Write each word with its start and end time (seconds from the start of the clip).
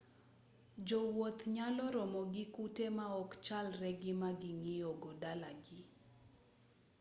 jowuoth 0.87 1.41
nyalo 1.55 1.83
romo 1.95 2.21
gi 2.33 2.45
kute 2.55 2.85
ma 2.97 3.05
ok 3.21 3.31
chalre 3.45 3.89
gi 4.01 4.13
ma 4.21 4.29
ging'iyogo 4.41 5.09
dala 5.21 5.51
gi 5.63 5.79